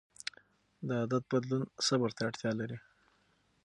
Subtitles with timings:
[0.87, 2.77] د عادت بدلون صبر ته اړتیا لري.